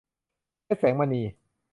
[0.65, 1.21] เพชร แสงมณี